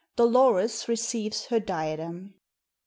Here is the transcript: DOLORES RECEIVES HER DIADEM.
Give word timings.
DOLORES 0.15 0.87
RECEIVES 0.87 1.45
HER 1.49 1.59
DIADEM. 1.59 2.33